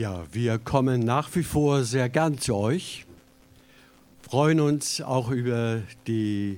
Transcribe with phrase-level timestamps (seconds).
[0.00, 3.04] Ja, wir kommen nach wie vor sehr gern zu euch,
[4.22, 6.56] freuen uns auch über die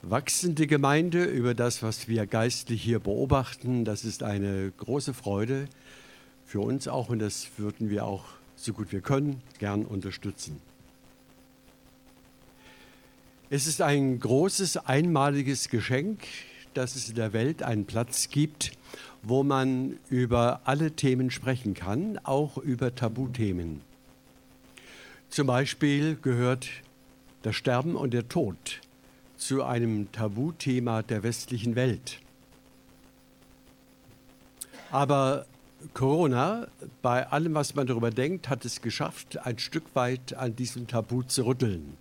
[0.00, 3.84] wachsende Gemeinde, über das, was wir geistlich hier beobachten.
[3.84, 5.68] Das ist eine große Freude
[6.46, 8.24] für uns auch und das würden wir auch
[8.56, 10.58] so gut wir können gern unterstützen.
[13.50, 16.20] Es ist ein großes einmaliges Geschenk,
[16.72, 18.72] dass es in der Welt einen Platz gibt,
[19.22, 23.80] wo man über alle Themen sprechen kann, auch über Tabuthemen.
[25.28, 26.68] Zum Beispiel gehört
[27.42, 28.80] das Sterben und der Tod
[29.36, 32.20] zu einem Tabuthema der westlichen Welt.
[34.90, 35.46] Aber
[35.94, 36.66] Corona,
[37.02, 41.22] bei allem, was man darüber denkt, hat es geschafft, ein Stück weit an diesem Tabu
[41.22, 41.96] zu rütteln.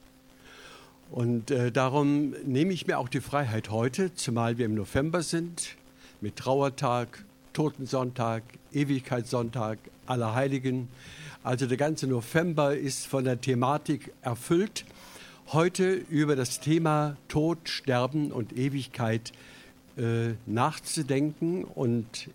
[1.11, 5.75] Und äh, darum nehme ich mir auch die Freiheit heute, zumal wir im November sind,
[6.21, 10.87] mit Trauertag, Totensonntag, Ewigkeitssonntag, Allerheiligen.
[11.43, 14.85] Also der ganze November ist von der Thematik erfüllt,
[15.53, 19.31] heute über das Thema Tod, Sterben und Ewigkeit
[19.97, 22.29] äh, nachzudenken und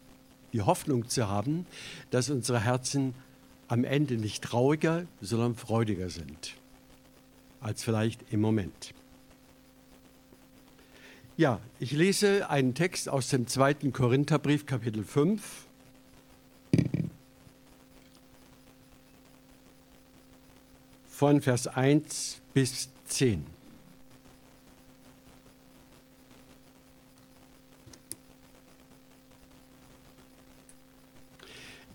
[0.52, 1.66] die Hoffnung zu haben,
[2.10, 3.14] dass unsere Herzen
[3.68, 6.54] am Ende nicht trauriger, sondern freudiger sind
[7.62, 8.92] als vielleicht im Moment.
[11.38, 15.66] Ja, ich lese einen Text aus dem zweiten Korintherbrief, Kapitel 5.
[21.08, 23.46] Von Vers 1 bis 10.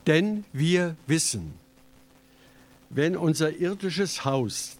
[0.07, 1.53] Denn wir wissen,
[2.89, 4.77] wenn unser irdisches Haus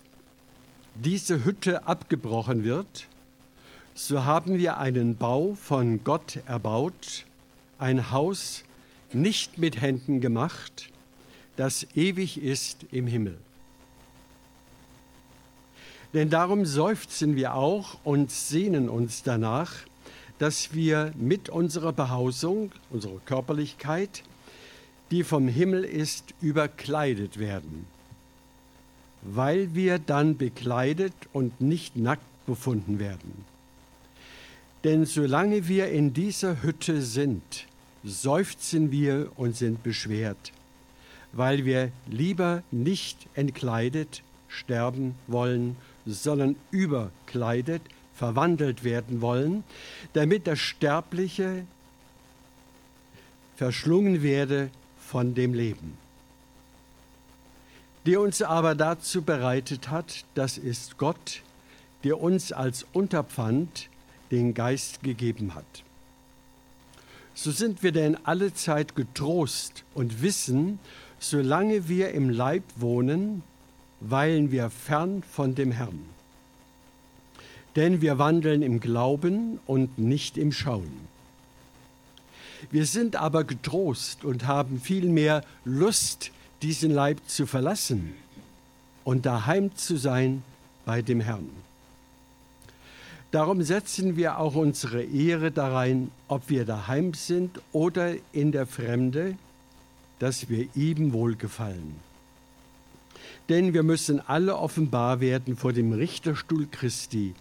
[0.96, 3.08] diese Hütte abgebrochen wird,
[4.00, 7.26] so haben wir einen Bau von Gott erbaut,
[7.80, 8.64] ein Haus
[9.12, 10.90] nicht mit Händen gemacht,
[11.56, 13.38] das ewig ist im Himmel.
[16.14, 19.74] Denn darum seufzen wir auch und sehnen uns danach,
[20.38, 24.24] dass wir mit unserer Behausung, unserer Körperlichkeit,
[25.10, 27.88] die vom Himmel ist, überkleidet werden
[29.30, 33.57] weil wir dann bekleidet und nicht nackt befunden werden.
[34.88, 37.68] Denn solange wir in dieser Hütte sind,
[38.06, 40.54] seufzen wir und sind beschwert,
[41.34, 45.76] weil wir lieber nicht entkleidet sterben wollen,
[46.06, 47.82] sondern überkleidet,
[48.16, 49.66] verwandelt werden wollen,
[50.14, 51.66] damit das Sterbliche
[53.58, 54.70] verschlungen werde
[55.06, 55.98] von dem Leben.
[58.06, 61.42] Die uns aber dazu bereitet hat, das ist Gott,
[62.06, 63.90] der uns als Unterpfand
[64.32, 65.84] den Geist gegeben hat.
[67.34, 70.80] So sind wir denn alle Zeit getrost und wissen,
[71.20, 73.44] solange wir im Leib wohnen,
[74.00, 76.00] weilen wir fern von dem Herrn.
[77.76, 81.08] Denn wir wandeln im Glauben und nicht im Schauen.
[82.72, 86.32] Wir sind aber getrost und haben vielmehr Lust,
[86.64, 88.16] diesen Leib zu verlassen
[89.04, 90.44] und daheim zu sein
[90.86, 91.50] bei dem Herrn.
[93.38, 99.36] Darum setzen wir auch unsere Ehre darein, ob wir daheim sind oder in der Fremde,
[100.18, 101.98] dass wir ihm wohlgefallen.
[103.48, 107.36] Denn wir müssen alle offenbar werden vor dem Richterstuhl Christi,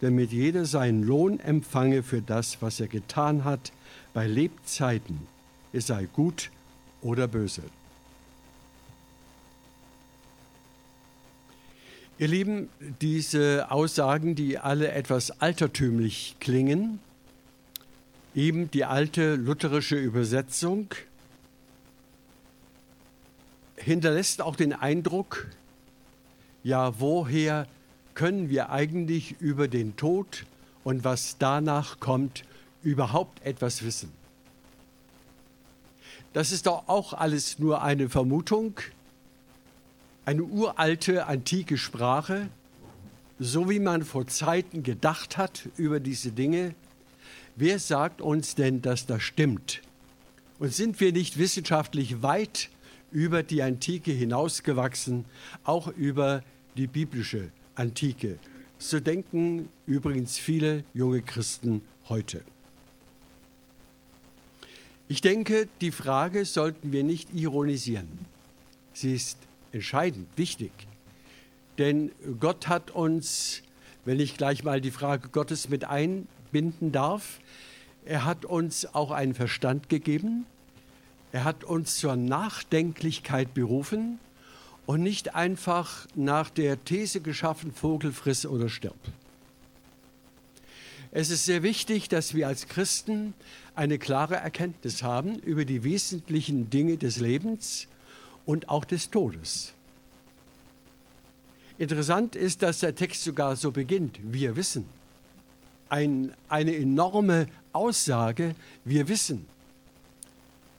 [0.00, 3.70] damit jeder seinen Lohn empfange für das, was er getan hat
[4.14, 5.28] bei Lebzeiten,
[5.72, 6.50] es sei gut
[7.02, 7.62] oder böse.
[12.18, 12.70] Ihr Lieben,
[13.02, 16.98] diese Aussagen, die alle etwas altertümlich klingen,
[18.34, 20.88] eben die alte lutherische Übersetzung,
[23.76, 25.46] hinterlässt auch den Eindruck,
[26.64, 27.66] ja, woher
[28.14, 30.46] können wir eigentlich über den Tod
[30.84, 32.44] und was danach kommt
[32.82, 34.10] überhaupt etwas wissen?
[36.32, 38.80] Das ist doch auch alles nur eine Vermutung,
[40.26, 42.48] eine uralte, antike Sprache,
[43.38, 46.74] so wie man vor Zeiten gedacht hat über diese Dinge.
[47.54, 49.82] Wer sagt uns denn, dass das stimmt?
[50.58, 52.70] Und sind wir nicht wissenschaftlich weit
[53.12, 55.24] über die Antike hinausgewachsen,
[55.64, 56.42] auch über
[56.76, 58.38] die biblische Antike?
[58.78, 62.42] So denken übrigens viele junge Christen heute.
[65.08, 68.08] Ich denke, die Frage sollten wir nicht ironisieren.
[68.92, 69.38] Sie ist
[69.76, 70.72] entscheidend, wichtig.
[71.78, 73.62] Denn Gott hat uns,
[74.04, 77.40] wenn ich gleich mal die Frage Gottes mit einbinden darf,
[78.04, 80.46] er hat uns auch einen Verstand gegeben.
[81.32, 84.18] Er hat uns zur Nachdenklichkeit berufen
[84.86, 88.96] und nicht einfach nach der These geschaffen, Vogel friss oder stirb.
[91.10, 93.34] Es ist sehr wichtig, dass wir als Christen
[93.74, 97.88] eine klare Erkenntnis haben über die wesentlichen Dinge des Lebens
[98.46, 99.74] und auch des Todes.
[101.78, 104.86] Interessant ist, dass der Text sogar so beginnt, wir wissen.
[105.90, 108.54] Ein, eine enorme Aussage,
[108.84, 109.46] wir wissen.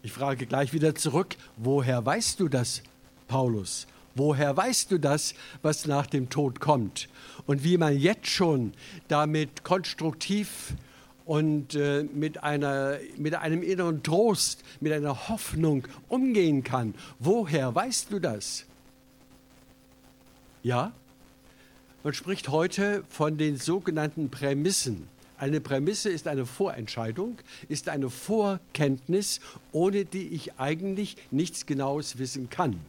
[0.02, 2.82] Ich frage gleich wieder zurück, woher weißt du das,
[3.28, 3.86] Paulus?
[4.16, 7.08] Woher weißt du das, was nach dem Tod kommt?
[7.46, 8.74] Und wie man jetzt schon
[9.08, 10.74] damit konstruktiv
[11.28, 16.96] und äh, mit, einer, mit einem inneren Trost, mit einer Hoffnung umgehen kann.
[17.20, 18.66] Woher weißt du das?
[20.64, 20.94] Ja,
[22.04, 25.10] man spricht heute von den sogenannten Prämissen.
[25.38, 27.38] Eine Prämisse ist eine Vorentscheidung,
[27.68, 29.42] ist eine Vorkenntnis,
[29.74, 32.80] ohne die ich eigentlich nichts Genaues wissen kann.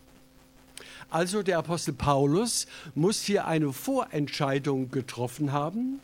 [1.10, 6.00] Also der Apostel Paulus muss hier eine Vorentscheidung getroffen haben,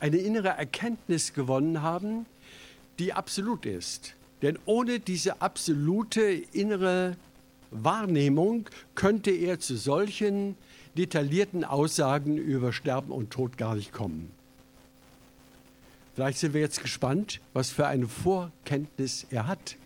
[0.00, 2.26] eine innere Erkenntnis gewonnen haben,
[2.98, 4.14] die absolut ist.
[4.42, 7.16] Denn ohne diese absolute innere
[7.70, 10.56] Wahrnehmung könnte er zu solchen
[10.96, 14.30] detaillierten Aussagen über Sterben und Tod gar nicht kommen.
[16.14, 19.76] Vielleicht sind wir jetzt gespannt, was für eine Vorkenntnis er hat.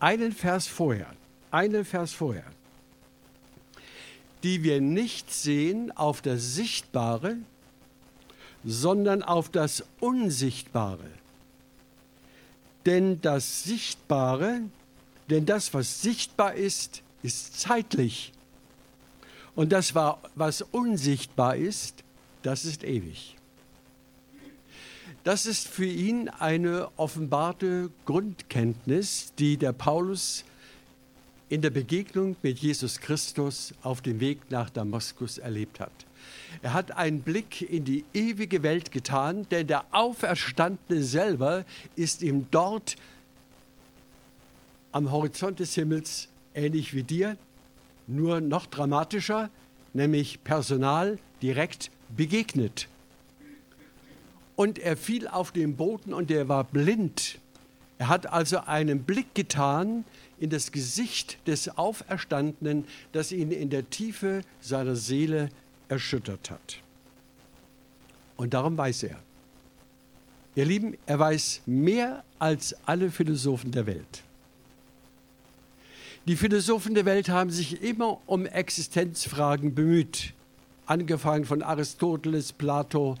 [0.00, 1.10] Einen Vers vorher,
[1.50, 2.44] einen Vers vorher
[4.42, 7.36] die wir nicht sehen auf das Sichtbare,
[8.64, 11.10] sondern auf das Unsichtbare.
[12.86, 14.60] Denn das Sichtbare,
[15.30, 18.32] denn das, was sichtbar ist, ist zeitlich.
[19.54, 22.04] Und das, was unsichtbar ist,
[22.42, 23.36] das ist ewig.
[25.24, 30.44] Das ist für ihn eine offenbarte Grundkenntnis, die der Paulus
[31.48, 35.92] in der Begegnung mit Jesus Christus auf dem Weg nach Damaskus erlebt hat.
[36.62, 41.64] Er hat einen Blick in die ewige Welt getan, denn der Auferstandene selber
[41.96, 42.96] ist ihm dort
[44.92, 47.36] am Horizont des Himmels ähnlich wie dir,
[48.06, 49.50] nur noch dramatischer,
[49.92, 52.88] nämlich personal direkt begegnet.
[54.56, 57.38] Und er fiel auf den Boden und er war blind.
[57.98, 60.04] Er hat also einen Blick getan
[60.40, 65.48] in das Gesicht des Auferstandenen, das ihn in der Tiefe seiner Seele
[65.88, 66.78] erschüttert hat.
[68.36, 69.18] Und darum weiß er.
[70.54, 74.22] Ihr Lieben, er weiß mehr als alle Philosophen der Welt.
[76.26, 80.34] Die Philosophen der Welt haben sich immer um Existenzfragen bemüht,
[80.84, 83.16] angefangen von Aristoteles, Plato,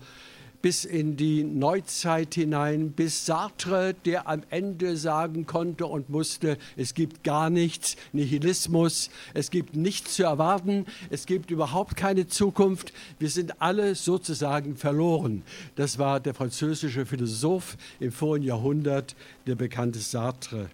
[0.60, 6.94] bis in die Neuzeit hinein, bis Sartre, der am Ende sagen konnte und musste, es
[6.94, 13.30] gibt gar nichts, Nihilismus, es gibt nichts zu erwarten, es gibt überhaupt keine Zukunft, wir
[13.30, 15.42] sind alle sozusagen verloren.
[15.76, 19.14] Das war der französische Philosoph im vorigen Jahrhundert,
[19.46, 20.68] der bekannte Sartre.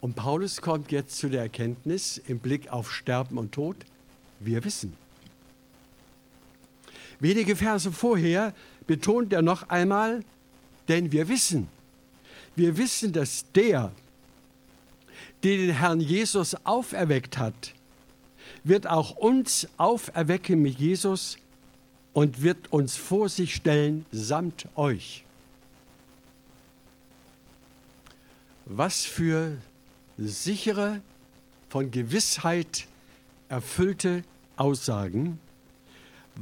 [0.00, 3.76] Und Paulus kommt jetzt zu der Erkenntnis im Blick auf Sterben und Tod,
[4.38, 4.96] wir wissen.
[7.20, 8.54] Wenige Verse vorher
[8.86, 10.24] betont er noch einmal,
[10.88, 11.68] denn wir wissen,
[12.56, 13.92] wir wissen, dass der,
[15.42, 17.74] der den Herrn Jesus auferweckt hat,
[18.64, 21.38] wird auch uns auferwecken mit Jesus
[22.12, 25.24] und wird uns vor sich stellen samt euch.
[28.64, 29.56] Was für
[30.16, 31.00] sichere,
[31.68, 32.86] von Gewissheit
[33.48, 34.24] erfüllte
[34.56, 35.38] Aussagen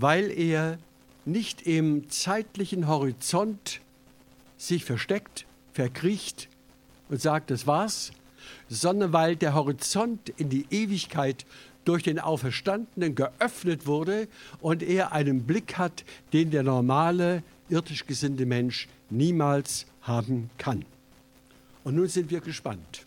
[0.01, 0.79] weil er
[1.25, 3.81] nicht im zeitlichen Horizont
[4.57, 6.49] sich versteckt, verkriecht
[7.09, 8.13] und sagt, das war's,
[8.69, 11.45] sondern weil der Horizont in die Ewigkeit
[11.85, 14.29] durch den Auferstandenen geöffnet wurde
[14.61, 20.85] und er einen Blick hat, den der normale, irdisch gesinnte Mensch niemals haben kann.
[21.83, 23.05] Und nun sind wir gespannt.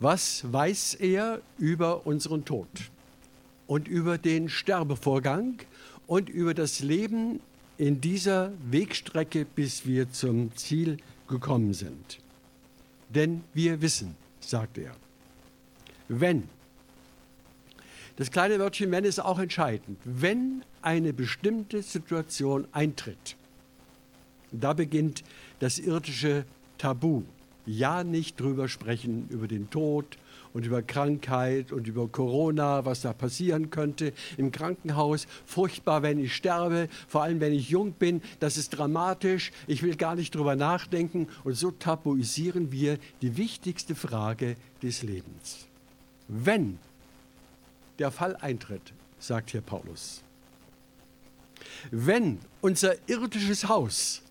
[0.00, 2.68] Was weiß er über unseren Tod?
[3.70, 5.60] Und über den Sterbevorgang
[6.08, 7.38] und über das Leben
[7.78, 10.96] in dieser Wegstrecke, bis wir zum Ziel
[11.28, 12.18] gekommen sind.
[13.10, 14.90] Denn wir wissen, sagt er,
[16.08, 16.48] wenn,
[18.16, 23.36] das kleine Wörtchen wenn ist auch entscheidend, wenn eine bestimmte Situation eintritt,
[24.50, 25.22] da beginnt
[25.60, 26.44] das irdische
[26.76, 27.22] Tabu.
[27.66, 30.18] Ja, nicht drüber sprechen, über den Tod
[30.52, 35.26] und über Krankheit und über Corona, was da passieren könnte im Krankenhaus.
[35.46, 38.22] Furchtbar, wenn ich sterbe, vor allem wenn ich jung bin.
[38.40, 39.52] Das ist dramatisch.
[39.66, 41.28] Ich will gar nicht drüber nachdenken.
[41.44, 45.66] Und so tabuisieren wir die wichtigste Frage des Lebens.
[46.28, 46.78] Wenn
[47.98, 50.22] der Fall eintritt, sagt hier Paulus,
[51.90, 54.22] wenn unser irdisches Haus,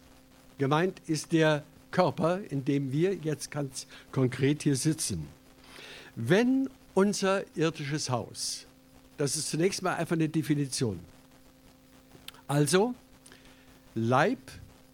[0.57, 5.27] gemeint ist der Körper, in dem wir jetzt ganz konkret hier sitzen,
[6.15, 8.65] wenn unser irdisches Haus,
[9.17, 10.99] das ist zunächst mal einfach eine Definition,
[12.47, 12.95] also
[13.95, 14.39] Leib,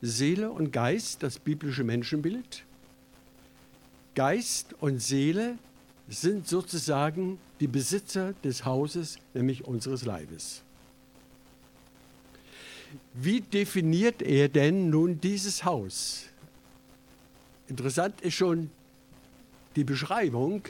[0.02, 2.64] Seele und Geist, das biblische Menschenbild,
[4.14, 5.58] Geist und Seele
[6.08, 10.62] sind sozusagen die Besitzer des Hauses, nämlich unseres Leibes.
[13.14, 16.26] Wie definiert er denn nun dieses Haus?
[17.68, 18.70] Interessant ist schon
[19.76, 20.62] die Beschreibung,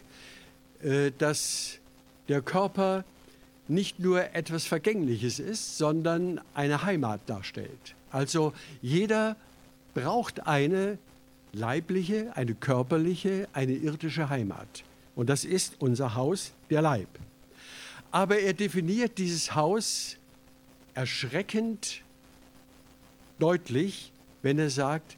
[1.17, 1.79] dass
[2.27, 3.03] der Körper
[3.67, 7.95] nicht nur etwas Vergängliches ist, sondern eine Heimat darstellt.
[8.11, 9.35] Also jeder
[9.93, 10.97] braucht eine
[11.53, 14.83] leibliche, eine körperliche, eine irdische Heimat.
[15.15, 17.07] Und das ist unser Haus, der Leib.
[18.11, 20.17] Aber er definiert dieses Haus
[20.93, 22.01] erschreckend
[23.39, 24.11] deutlich,
[24.41, 25.17] wenn er sagt,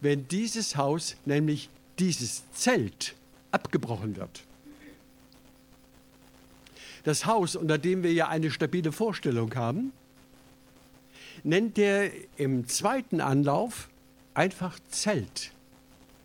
[0.00, 3.14] wenn dieses Haus, nämlich dieses Zelt,
[3.52, 4.42] abgebrochen wird.
[7.04, 9.92] Das Haus, unter dem wir ja eine stabile Vorstellung haben,
[11.42, 13.90] nennt er im zweiten Anlauf
[14.32, 15.52] einfach Zelt.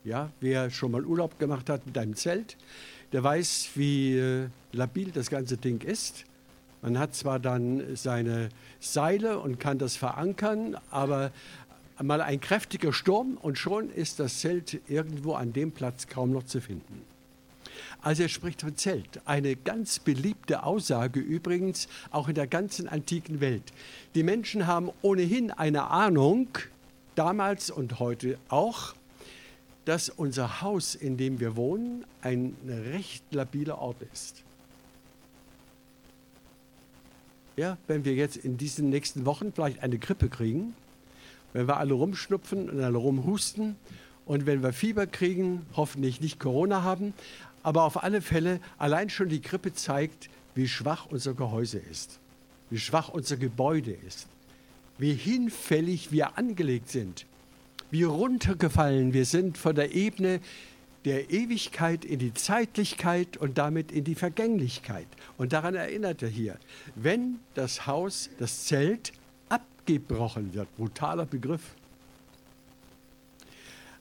[0.06, 2.56] Ja, wer schon mal Urlaub gemacht hat mit einem Zelt,
[3.12, 6.24] der weiß, wie äh, labil das ganze Ding ist.
[6.82, 8.48] Man hat zwar dann seine
[8.80, 11.32] Seile und kann das verankern, aber
[12.02, 16.44] mal ein kräftiger Sturm und schon ist das Zelt irgendwo an dem Platz kaum noch
[16.44, 17.02] zu finden.
[18.02, 19.22] Also er spricht von Zelt.
[19.26, 23.74] Eine ganz beliebte Aussage übrigens auch in der ganzen antiken Welt.
[24.16, 26.50] Die Menschen haben ohnehin eine Ahnung,
[27.16, 28.94] damals und heute auch,
[29.84, 32.56] dass unser Haus, in dem wir wohnen, ein
[32.94, 34.44] recht labiler Ort ist.
[37.58, 40.76] Ja, wenn wir jetzt in diesen nächsten Wochen vielleicht eine Grippe kriegen,
[41.52, 43.76] wenn wir alle rumschnupfen und alle rumhusten
[44.26, 47.14] und wenn wir Fieber kriegen, hoffentlich nicht Corona haben,
[47.64, 52.20] aber auf alle Fälle allein schon die Grippe zeigt, wie schwach unser Gehäuse ist,
[52.70, 54.28] wie schwach unser Gebäude ist,
[54.98, 57.26] wie hinfällig wir angelegt sind
[57.92, 60.40] wie runtergefallen wir sind von der Ebene
[61.06, 65.08] der Ewigkeit in die Zeitlichkeit und damit in die Vergänglichkeit.
[65.38, 66.58] Und daran erinnert er hier,
[66.96, 69.14] wenn das Haus, das Zelt
[69.48, 71.62] abgebrochen wird, brutaler Begriff.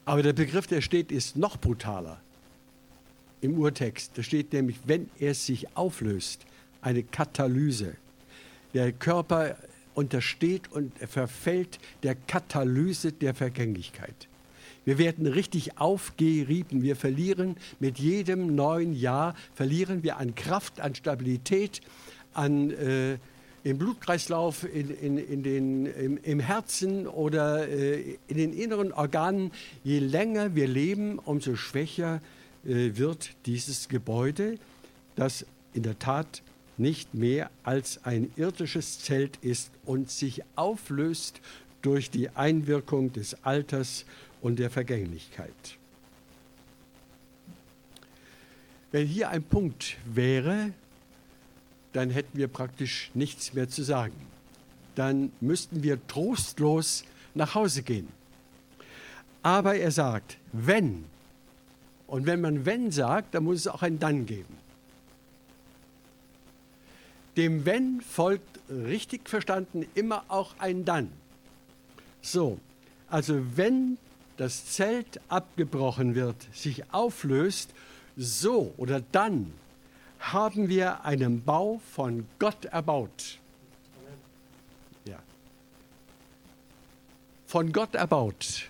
[0.03, 2.19] Aber der Begriff, der steht, ist noch brutaler
[3.41, 4.11] im Urtext.
[4.15, 6.45] Da steht nämlich, wenn er sich auflöst,
[6.81, 7.95] eine Katalyse.
[8.73, 9.57] Der Körper
[9.93, 14.27] untersteht und verfällt der Katalyse der Vergänglichkeit.
[14.85, 16.81] Wir werden richtig aufgerieben.
[16.81, 21.81] Wir verlieren mit jedem neuen Jahr, verlieren wir an Kraft, an Stabilität,
[22.33, 23.17] an äh,
[23.65, 29.51] im Blutkreislauf, in, in, in den, im, im, Herzen oder äh, in den inneren Organen.
[29.83, 34.57] Je länger wir leben, umso schwächer äh, wird dieses Gebäude,
[35.15, 36.41] das in der Tat
[36.77, 41.41] nicht mehr als ein irdisches Zelt ist und sich auflöst
[41.81, 44.05] durch die Einwirkung des Alters
[44.41, 45.53] und der Vergänglichkeit.
[48.91, 50.71] Wenn hier ein Punkt wäre,
[51.93, 54.15] dann hätten wir praktisch nichts mehr zu sagen.
[54.95, 57.03] Dann müssten wir trostlos
[57.35, 58.07] nach Hause gehen.
[59.43, 61.05] Aber er sagt, wenn.
[62.09, 64.57] Und wenn man wenn sagt, dann muss es auch ein dann geben.
[67.37, 71.11] Dem Wenn folgt richtig verstanden immer auch ein Dann.
[72.21, 72.59] So,
[73.09, 73.99] also wenn
[74.37, 77.69] das Zelt abgebrochen wird, sich auflöst,
[78.17, 79.53] so oder dann
[80.19, 83.37] haben wir einen Bau von Gott erbaut.
[85.05, 85.19] Ja.
[87.45, 88.67] Von Gott erbaut.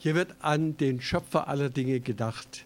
[0.00, 2.64] Hier wird an den Schöpfer aller Dinge gedacht,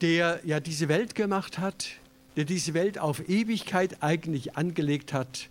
[0.00, 1.88] der ja diese Welt gemacht hat,
[2.36, 5.48] der diese Welt auf Ewigkeit eigentlich angelegt hat,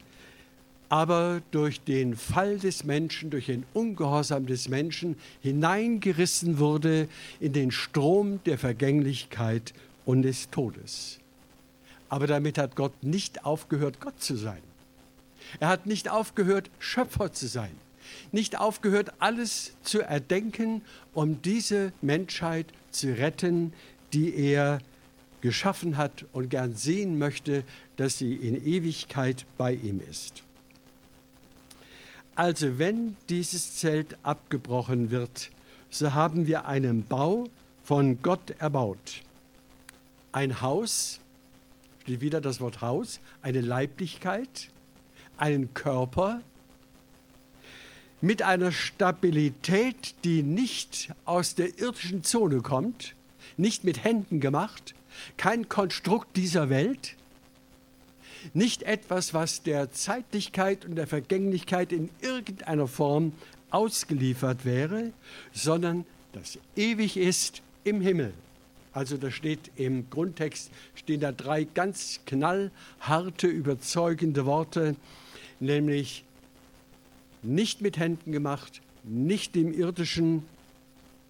[0.88, 7.10] aber durch den Fall des Menschen, durch den Ungehorsam des Menschen hineingerissen wurde
[7.42, 9.74] in den Strom der Vergänglichkeit
[10.06, 11.20] und des Todes.
[12.08, 14.62] Aber damit hat Gott nicht aufgehört, Gott zu sein.
[15.60, 17.76] Er hat nicht aufgehört, Schöpfer zu sein.
[18.32, 20.82] Nicht aufgehört, alles zu erdenken,
[21.14, 23.74] um diese Menschheit zu retten,
[24.14, 24.80] die er
[25.42, 27.64] geschaffen hat und gern sehen möchte,
[27.98, 30.44] dass sie in Ewigkeit bei ihm ist.
[32.36, 35.52] Also wenn dieses Zelt abgebrochen wird,
[35.90, 37.46] so haben wir einen Bau
[37.84, 39.22] von Gott erbaut.
[40.32, 41.22] Ein Haus,
[42.02, 44.70] steht wieder das Wort Haus, eine Leiblichkeit,
[45.38, 46.42] einen Körper
[48.22, 53.16] mit einer Stabilität, die nicht aus der irdischen Zone kommt,
[53.58, 54.96] nicht mit Händen gemacht,
[55.38, 57.16] kein Konstrukt dieser Welt,
[58.54, 63.34] nicht etwas, was der Zeitlichkeit und der Vergänglichkeit in irgendeiner Form
[63.72, 65.12] ausgeliefert wäre,
[65.52, 68.34] sondern das ewig ist im Himmel.
[68.94, 74.96] Also da steht im Grundtext, stehen da drei ganz knallharte, überzeugende Worte,
[75.60, 76.24] nämlich
[77.46, 80.44] nicht mit Händen gemacht, nicht dem irdischen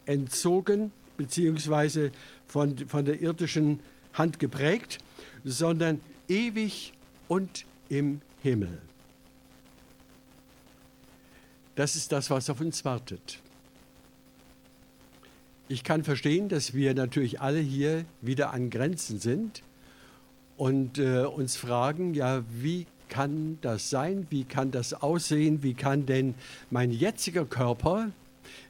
[0.06, 2.12] entzogen, beziehungsweise
[2.48, 3.80] von, von der irdischen
[4.14, 5.00] Hand geprägt,
[5.44, 6.94] sondern ewig
[7.28, 8.82] und im Himmel.
[11.76, 13.40] Das ist das, was auf uns wartet.
[15.68, 19.64] Ich kann verstehen, dass wir natürlich alle hier wieder an Grenzen sind
[20.58, 24.28] und äh, uns fragen, ja, wie kann das sein?
[24.30, 25.64] Wie kann das aussehen?
[25.64, 26.36] Wie kann denn
[26.70, 28.12] mein jetziger Körper,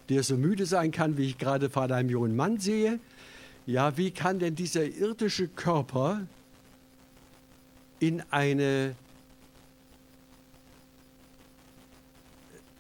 [0.10, 3.00] der so müde sein kann, wie ich gerade vor einem jungen Mann sehe,
[3.66, 6.22] ja, wie kann denn dieser irdische Körper
[8.00, 8.96] in eine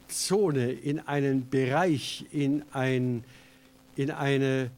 [0.07, 3.23] Zone, in einen Bereich, in, ein,
[3.95, 4.69] in eine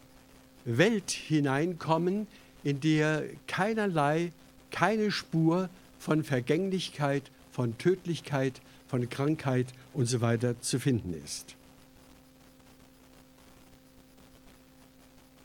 [0.63, 2.27] Welt hineinkommen,
[2.63, 4.31] in der keinerlei,
[4.71, 5.69] keine Spur
[6.07, 11.55] von Vergänglichkeit, von Tödlichkeit, von Krankheit und so weiter zu finden ist.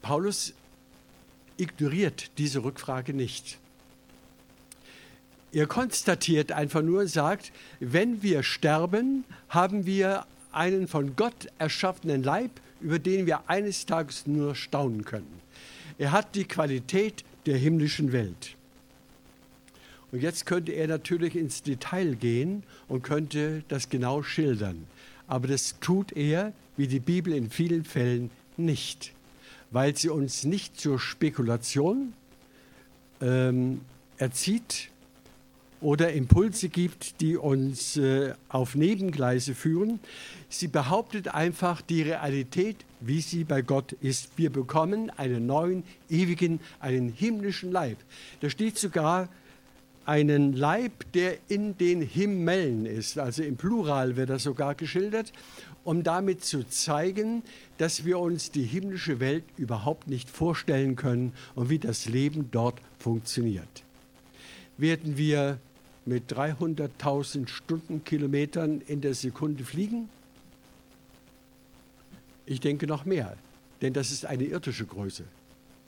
[0.03, 0.55] Paulus
[1.57, 3.59] ignoriert diese Rückfrage nicht.
[5.51, 7.51] Er konstatiert einfach nur, sagt,
[7.81, 14.29] wenn wir sterben, haben wir einen von Gott erschaffenen Leib, über den wir eines Tages
[14.29, 15.41] nur staunen können.
[15.99, 18.57] Er hat die Qualität der himmlischen Welt.
[20.13, 24.87] Und jetzt könnte er natürlich ins Detail gehen und könnte das genau schildern.
[25.27, 29.13] Aber das tut er, wie die Bibel in vielen Fällen, nicht,
[29.71, 32.13] weil sie uns nicht zur Spekulation
[33.23, 33.81] ähm,
[34.19, 34.93] erzieht,
[35.83, 39.99] oder Impulse gibt, die uns äh, auf Nebengleise führen.
[40.49, 44.31] Sie behauptet einfach die Realität, wie sie bei Gott ist.
[44.37, 47.99] Wir bekommen einen neuen, ewigen, einen himmlischen Leib.
[48.41, 49.29] Da steht sogar
[50.05, 53.19] einen Leib, der in den Himmelen ist.
[53.19, 55.33] Also im Plural wird das sogar geschildert,
[55.85, 57.43] um damit zu zeigen,
[57.79, 62.81] dass wir uns die himmlische Welt überhaupt nicht vorstellen können und wie das Leben dort
[62.99, 63.85] funktioniert.
[64.79, 65.59] Werden wir
[66.05, 70.09] mit 300.000 Stundenkilometern in der Sekunde fliegen?
[72.47, 73.37] Ich denke noch mehr,
[73.81, 75.25] denn das ist eine irdische Größe.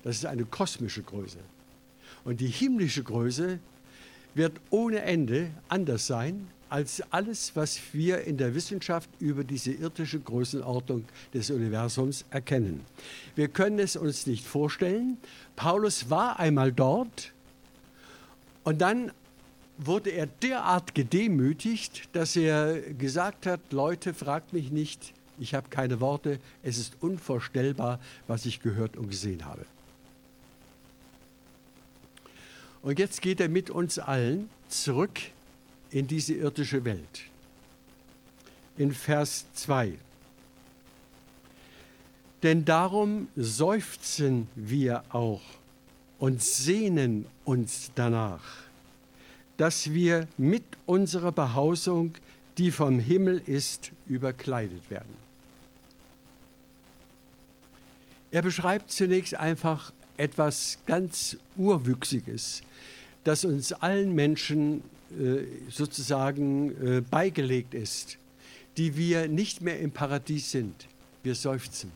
[0.03, 1.38] Das ist eine kosmische Größe.
[2.24, 3.59] Und die himmlische Größe
[4.35, 10.18] wird ohne Ende anders sein als alles, was wir in der Wissenschaft über diese irdische
[10.18, 12.81] Größenordnung des Universums erkennen.
[13.37, 15.18] Wir können es uns nicht vorstellen.
[15.55, 17.33] Paulus war einmal dort
[18.64, 19.12] und dann
[19.79, 26.01] wurde er derart gedemütigt, dass er gesagt hat, Leute, fragt mich nicht, ich habe keine
[26.01, 29.66] Worte, es ist unvorstellbar, was ich gehört und gesehen habe.
[32.85, 35.18] Und jetzt geht er mit uns allen zurück
[35.90, 37.23] in diese irdische Welt.
[38.77, 39.94] In Vers 2.
[42.44, 45.42] Denn darum seufzen wir auch
[46.18, 48.64] und sehnen uns danach
[49.57, 52.14] dass wir mit unserer Behausung,
[52.59, 55.25] die vom Himmel ist, überkleidet werden.
[58.31, 62.62] Er beschreibt zunächst einfach etwas ganz Urwüchsiges,
[63.25, 64.83] das uns allen Menschen
[65.19, 68.19] äh, sozusagen äh, beigelegt ist,
[68.77, 70.87] die wir nicht mehr im Paradies sind.
[71.23, 71.91] Wir seufzen.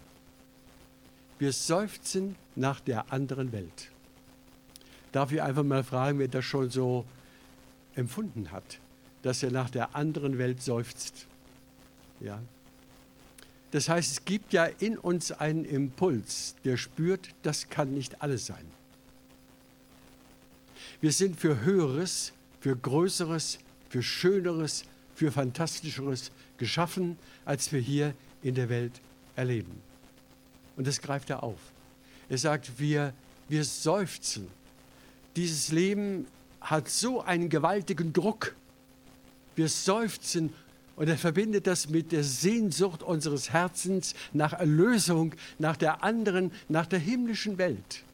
[1.38, 3.90] Wir seufzen nach der anderen Welt.
[5.12, 7.04] Darf ich einfach mal fragen, wer das schon so
[7.94, 8.78] empfunden hat,
[9.22, 11.26] dass er nach der anderen Welt seufzt.
[12.20, 12.40] Ja.
[13.70, 18.46] Das heißt, es gibt ja in uns einen Impuls, der spürt, das kann nicht alles
[18.46, 18.64] sein.
[21.00, 23.58] Wir sind für Höheres, für Größeres,
[23.88, 24.84] für Schöneres,
[25.14, 29.00] für Fantastischeres geschaffen, als wir hier in der Welt
[29.36, 29.80] erleben.
[30.76, 31.58] Und das greift er auf.
[32.28, 33.12] Er sagt, wir
[33.48, 34.48] wir seufzen.
[35.36, 36.26] Dieses Leben
[36.60, 38.54] hat so einen gewaltigen Druck.
[39.56, 40.52] Wir seufzen
[40.96, 46.86] und er verbindet das mit der Sehnsucht unseres Herzens nach Erlösung, nach der anderen, nach
[46.86, 48.04] der himmlischen Welt.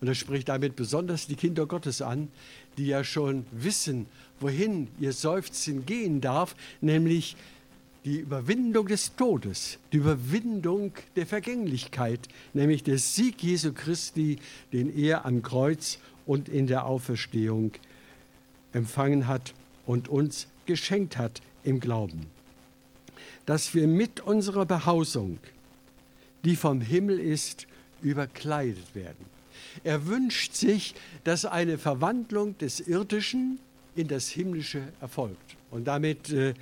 [0.00, 2.28] Und er spricht damit besonders die Kinder Gottes an,
[2.76, 4.06] die ja schon wissen,
[4.40, 7.36] wohin ihr Seufzen gehen darf, nämlich
[8.04, 14.38] die Überwindung des Todes, die Überwindung der Vergänglichkeit, nämlich der Sieg Jesu Christi,
[14.72, 17.72] den er am Kreuz und in der Auferstehung
[18.72, 19.54] empfangen hat
[19.86, 22.26] und uns geschenkt hat im Glauben.
[23.44, 25.38] Dass wir mit unserer Behausung,
[26.44, 27.66] die vom Himmel ist,
[28.02, 29.35] überkleidet werden.
[29.84, 33.58] Er wünscht sich, dass eine Verwandlung des Irdischen
[33.94, 35.56] in das Himmlische erfolgt.
[35.70, 36.54] Und damit äh,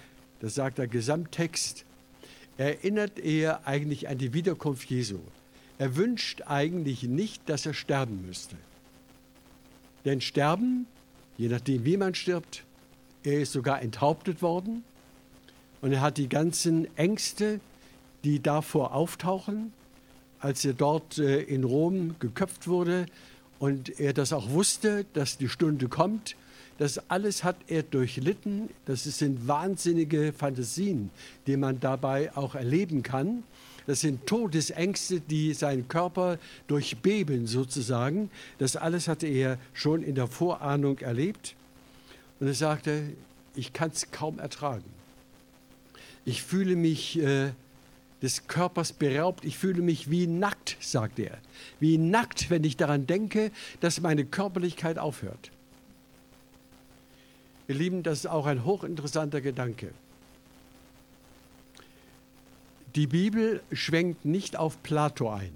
[0.44, 1.87] das sagt der Gesamttext,
[2.59, 5.18] erinnert er eigentlich an die Wiederkunft Jesu.
[5.78, 8.57] Er wünscht eigentlich nicht, dass er sterben müsste.
[10.04, 10.87] Denn Sterben,
[11.38, 12.62] je nachdem wie man stirbt,
[13.22, 14.85] er ist sogar enthauptet worden
[15.80, 17.59] und er hat die ganzen Ängste,
[18.22, 19.72] die davor auftauchen,
[20.44, 23.07] als er dort äh, in Rom geköpft wurde
[23.59, 26.37] und er das auch wusste, dass die Stunde kommt,
[26.76, 28.68] das alles hat er durchlitten.
[28.85, 31.11] Das sind wahnsinnige Fantasien,
[31.46, 33.42] die man dabei auch erleben kann.
[33.87, 38.30] Das sind Todesängste, die seinen Körper durchbeben sozusagen.
[38.59, 41.54] Das alles hatte er schon in der Vorahnung erlebt.
[42.38, 43.04] Und er sagte,
[43.54, 44.85] ich kann es kaum ertragen.
[46.26, 47.52] Ich fühle mich äh,
[48.24, 51.37] des Körpers beraubt, ich fühle mich wie nackt, sagt er.
[51.78, 55.50] Wie nackt, wenn ich daran denke, dass meine Körperlichkeit aufhört.
[57.68, 59.90] Ihr Lieben, das ist auch ein hochinteressanter Gedanke.
[62.94, 65.52] Die Bibel schwenkt nicht auf Plato ein.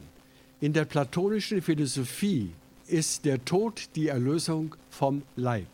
[0.61, 2.51] In der platonischen Philosophie
[2.87, 5.69] ist der Tod die Erlösung vom Leib.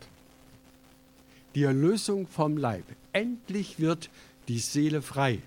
[1.55, 2.85] Die Erlösung vom Leib.
[3.11, 4.09] Endlich wird
[4.47, 5.41] die Seele frei,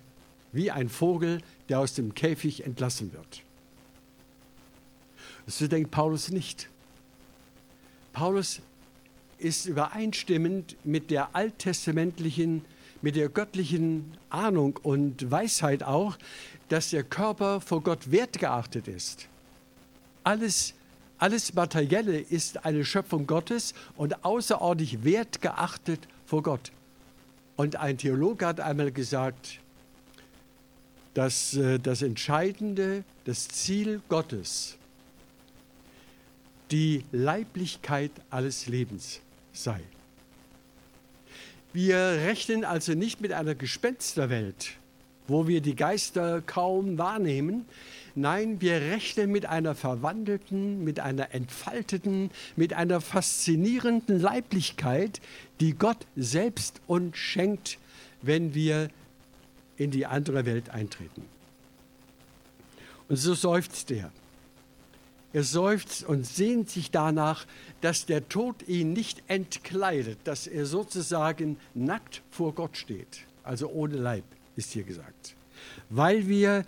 [0.53, 3.43] wie ein Vogel, der aus dem Käfig entlassen wird.
[5.47, 6.69] So denkt Paulus nicht.
[8.13, 8.61] Paulus
[9.39, 12.65] ist übereinstimmend mit der alttestamentlichen,
[13.01, 16.19] mit der göttlichen Ahnung und Weisheit auch,
[16.69, 19.29] dass der Körper vor Gott wertgeachtet ist.
[20.25, 20.75] Alles,
[21.19, 26.73] alles Materielle ist eine Schöpfung Gottes und außerordentlich wertgeachtet vor Gott.
[27.57, 29.61] Und ein Theologe hat einmal gesagt,
[31.19, 34.77] dass äh, das Entscheidende, das Ziel Gottes,
[36.71, 39.21] die Leiblichkeit alles Lebens
[39.53, 39.81] sei.
[41.73, 44.75] Wir rechnen also nicht mit einer Gespensterwelt,
[45.27, 47.65] wo wir die Geister kaum wahrnehmen.
[48.15, 55.21] Nein, wir rechnen mit einer verwandelten, mit einer entfalteten, mit einer faszinierenden Leiblichkeit,
[55.59, 57.79] die Gott selbst uns schenkt,
[58.23, 58.89] wenn wir
[59.79, 61.23] in die andere Welt eintreten.
[63.09, 64.11] Und so seufzt er.
[65.33, 67.47] Er seufzt und sehnt sich danach,
[67.81, 73.97] dass der Tod ihn nicht entkleidet, dass er sozusagen nackt vor Gott steht, also ohne
[73.97, 74.25] Leib,
[74.57, 75.35] ist hier gesagt.
[75.91, 76.65] Weil wir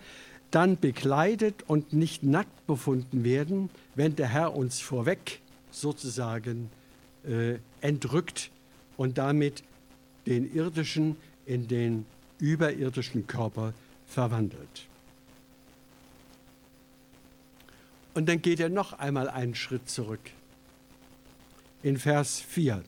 [0.51, 6.69] dann bekleidet und nicht nackt befunden werden, wenn der Herr uns vorweg sozusagen
[7.25, 8.51] äh, entrückt
[8.97, 9.63] und damit
[10.27, 12.05] den irdischen in den
[12.41, 13.73] überirdischen Körper
[14.07, 14.87] verwandelt.
[18.13, 20.31] Und dann geht er noch einmal einen Schritt zurück.
[21.81, 22.83] In Vers 4.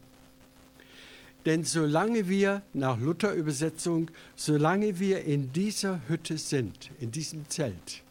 [1.45, 8.01] Denn solange wir, nach Luther-Übersetzung, solange wir in dieser Hütte sind, in diesem Zelt,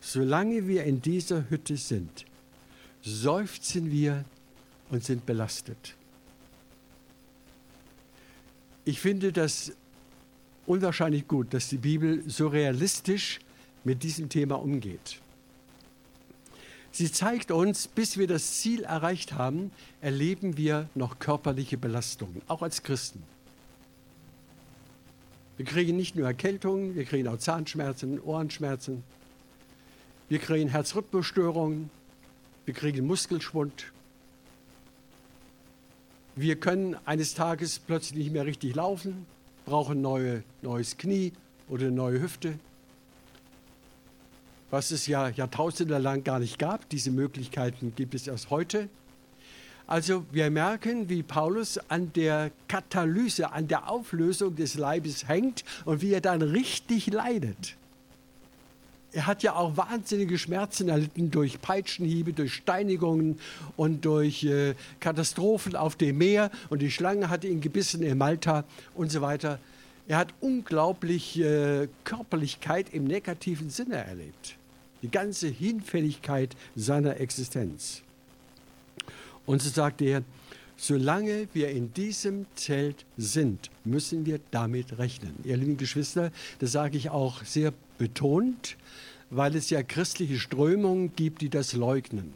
[0.00, 2.24] solange wir in dieser Hütte sind,
[3.02, 4.24] seufzen wir
[4.90, 5.94] und sind belastet.
[8.84, 9.72] Ich finde das
[10.70, 13.40] unwahrscheinlich gut, dass die Bibel so realistisch
[13.82, 15.20] mit diesem Thema umgeht.
[16.92, 22.62] Sie zeigt uns, bis wir das Ziel erreicht haben, erleben wir noch körperliche Belastungen, auch
[22.62, 23.24] als Christen.
[25.56, 29.02] Wir kriegen nicht nur Erkältungen, wir kriegen auch Zahnschmerzen, Ohrenschmerzen,
[30.28, 31.90] wir kriegen Herzrhythmusstörungen,
[32.64, 33.86] wir kriegen Muskelschwund.
[36.36, 39.26] Wir können eines Tages plötzlich nicht mehr richtig laufen,
[39.70, 41.32] brauchen neue, neues Knie
[41.68, 42.58] oder eine neue Hüfte
[44.70, 46.88] was es ja Jahrtausende lang gar nicht gab.
[46.88, 48.88] Diese Möglichkeiten gibt es erst heute.
[49.86, 56.00] Also wir merken, wie Paulus an der Katalyse, an der Auflösung des Leibes hängt und
[56.00, 57.76] wie er dann richtig leidet.
[59.12, 63.38] Er hat ja auch wahnsinnige Schmerzen erlitten durch Peitschenhiebe, durch Steinigungen
[63.76, 66.50] und durch äh, Katastrophen auf dem Meer.
[66.68, 69.58] Und die Schlange hatte ihn gebissen in Malta und so weiter.
[70.06, 74.56] Er hat unglaublich äh, Körperlichkeit im negativen Sinne erlebt.
[75.02, 78.02] Die ganze Hinfälligkeit seiner Existenz.
[79.46, 80.22] Und so sagte er,
[80.80, 85.34] solange wir in diesem Zelt sind, müssen wir damit rechnen.
[85.44, 88.78] Ihr lieben Geschwister, das sage ich auch sehr betont,
[89.28, 92.32] weil es ja christliche Strömungen gibt, die das leugnen.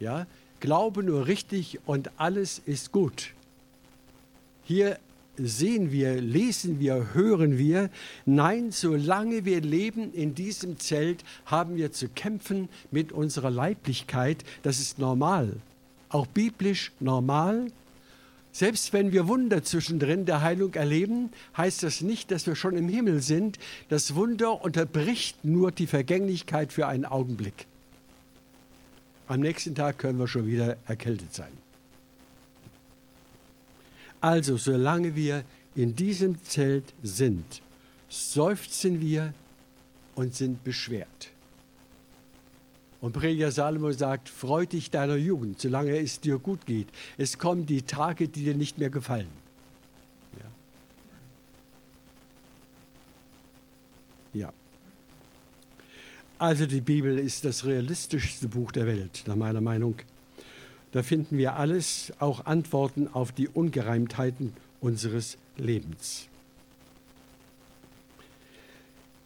[0.00, 0.26] Ja,
[0.60, 3.34] glaube nur richtig und alles ist gut.
[4.64, 4.98] Hier
[5.36, 7.90] sehen wir, lesen wir, hören wir,
[8.24, 14.44] nein, solange wir leben in diesem Zelt, haben wir zu kämpfen mit unserer Leiblichkeit.
[14.62, 15.56] Das ist normal,
[16.14, 17.66] auch biblisch normal.
[18.52, 22.88] Selbst wenn wir Wunder zwischendrin der Heilung erleben, heißt das nicht, dass wir schon im
[22.88, 23.58] Himmel sind.
[23.88, 27.66] Das Wunder unterbricht nur die Vergänglichkeit für einen Augenblick.
[29.26, 31.52] Am nächsten Tag können wir schon wieder erkältet sein.
[34.20, 37.60] Also, solange wir in diesem Zelt sind,
[38.08, 39.34] seufzen wir
[40.14, 41.33] und sind beschwert.
[43.04, 46.88] Und Prediger Salomo sagt, freu dich deiner Jugend, solange es dir gut geht.
[47.18, 49.28] Es kommen die Tage, die dir nicht mehr gefallen.
[54.32, 54.46] Ja.
[54.46, 54.52] ja.
[56.38, 59.96] Also die Bibel ist das realistischste Buch der Welt, nach meiner Meinung.
[60.92, 66.28] Da finden wir alles, auch Antworten auf die Ungereimtheiten unseres Lebens.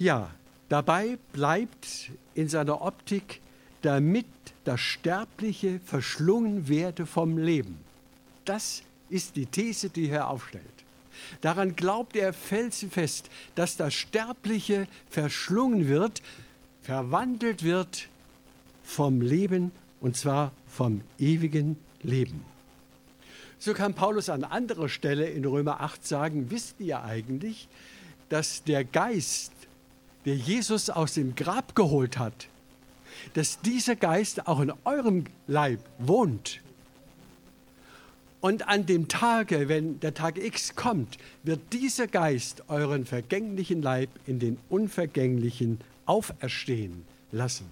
[0.01, 0.33] Ja,
[0.69, 3.41] dabei bleibt in seiner Optik
[3.83, 4.27] damit
[4.65, 7.79] das Sterbliche verschlungen werde vom Leben.
[8.45, 10.65] Das ist die These, die er aufstellt.
[11.41, 16.23] Daran glaubt er felsenfest, dass das Sterbliche verschlungen wird,
[16.83, 18.09] verwandelt wird
[18.85, 22.45] vom Leben und zwar vom ewigen Leben.
[23.59, 27.69] So kann Paulus an anderer Stelle in Römer 8 sagen, wisst ihr eigentlich,
[28.29, 29.53] dass der Geist,
[30.25, 32.47] der Jesus aus dem Grab geholt hat,
[33.35, 36.61] dass dieser Geist auch in eurem Leib wohnt.
[38.41, 44.11] Und an dem Tage, wenn der Tag X kommt, wird dieser Geist euren vergänglichen Leib
[44.27, 47.67] in den unvergänglichen auferstehen lassen.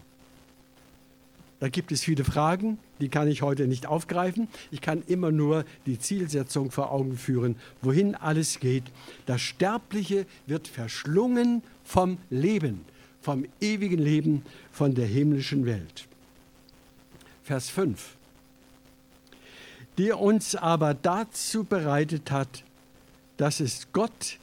[1.61, 4.49] Da gibt es viele Fragen, die kann ich heute nicht aufgreifen.
[4.71, 8.85] Ich kann immer nur die Zielsetzung vor Augen führen, wohin alles geht.
[9.25, 12.85] Das Sterbliche wird verschlungen vom Leben
[13.27, 16.07] vom ewigen Leben, von der himmlischen Welt.
[17.43, 18.15] Vers 5.
[19.99, 22.63] Der uns aber dazu bereitet hat,
[23.37, 24.39] dass es Gott,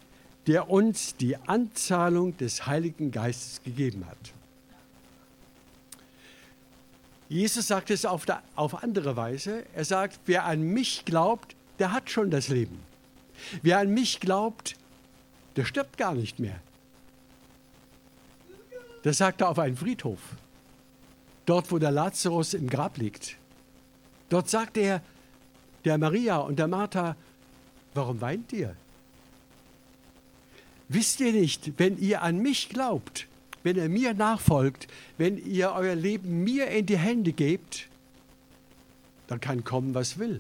[0.48, 4.34] der uns die Anzahlung des Heiligen Geistes gegeben hat.
[7.30, 9.64] Jesus sagt es auf, der, auf andere Weise.
[9.74, 12.80] Er sagt, wer an mich glaubt, der hat schon das Leben.
[13.62, 14.76] Wer an mich glaubt,
[15.56, 16.60] der stirbt gar nicht mehr.
[19.04, 20.20] Das sagt er auf einem Friedhof.
[21.46, 23.36] Dort, wo der Lazarus im Grab liegt.
[24.30, 25.02] Dort sagt er
[25.86, 27.16] der Maria und der Martha,
[27.94, 28.76] warum weint ihr?
[30.88, 33.28] Wisst ihr nicht, wenn ihr an mich glaubt,
[33.64, 34.88] wenn ihr mir nachfolgt,
[35.18, 37.88] wenn ihr euer Leben mir in die Hände gebt,
[39.28, 40.40] dann kann kommen, was will.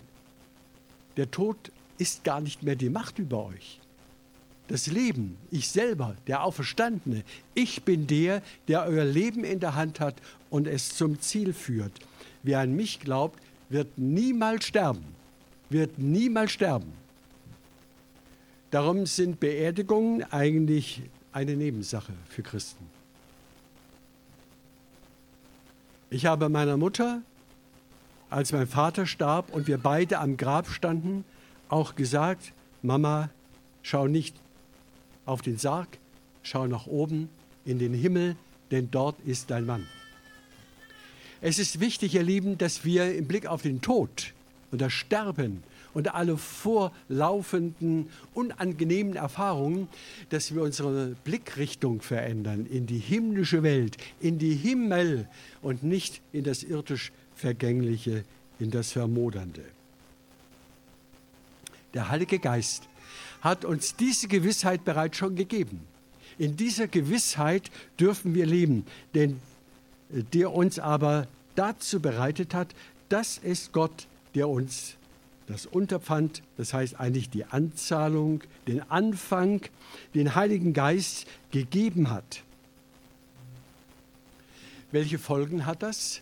[1.18, 3.80] Der Tod ist gar nicht mehr die Macht über euch
[4.68, 7.24] das Leben, ich selber, der Auferstandene,
[7.54, 10.16] ich bin der, der euer Leben in der Hand hat
[10.50, 11.92] und es zum Ziel führt.
[12.44, 15.04] Wer an mich glaubt, wird niemals sterben,
[15.70, 16.94] wird niemals sterben.
[18.72, 22.86] Darum sind Beerdigungen eigentlich eine Nebensache für Christen.
[26.10, 27.22] Ich habe meiner Mutter,
[28.30, 31.26] als mein Vater starb und wir beide am Grab standen,
[31.70, 33.30] auch gesagt, Mama,
[33.82, 34.36] schau nicht
[35.26, 35.88] auf den Sarg,
[36.42, 37.30] schau nach oben
[37.66, 38.36] in den Himmel,
[38.72, 39.86] denn dort ist dein Mann.
[41.42, 44.34] Es ist wichtig, ihr Lieben, dass wir im Blick auf den Tod
[44.72, 49.88] und das Sterben und alle vorlaufenden unangenehmen Erfahrungen,
[50.30, 55.28] dass wir unsere Blickrichtung verändern in die himmlische Welt, in die Himmel
[55.62, 58.24] und nicht in das irdisch Vergängliche,
[58.60, 59.64] in das Vermodernde.
[61.94, 62.88] Der Heilige Geist
[63.44, 65.82] hat uns diese Gewissheit bereits schon gegeben.
[66.38, 69.42] In dieser Gewissheit dürfen wir leben, denn
[70.12, 72.70] äh, der uns aber dazu bereitet hat,
[73.10, 74.96] das ist Gott, der uns
[75.48, 79.62] das Unterpfand, das heißt eigentlich die Anzahlung, den Anfang,
[80.16, 82.44] den Heiligen Geist gegeben hat.
[84.92, 86.22] Welche Folgen hat das?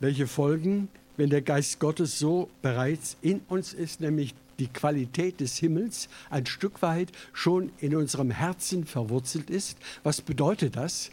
[0.00, 5.56] Welche Folgen, wenn der Geist Gottes so bereits in uns ist, nämlich die Qualität des
[5.58, 9.78] Himmels ein Stück weit schon in unserem Herzen verwurzelt ist?
[10.04, 11.10] Was bedeutet das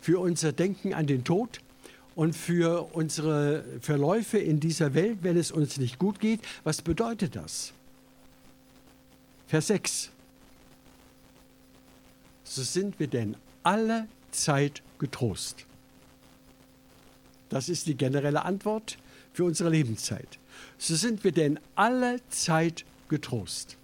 [0.00, 1.60] für unser Denken an den Tod?
[2.14, 7.36] Und für unsere Verläufe in dieser Welt, wenn es uns nicht gut geht, was bedeutet
[7.36, 7.72] das?
[9.46, 10.10] Vers 6.
[12.42, 15.64] So sind wir denn alle Zeit getrost.
[17.50, 18.98] Das ist die generelle Antwort
[19.32, 20.38] für unsere Lebenszeit.
[20.78, 23.76] So sind wir denn alle Zeit getrost.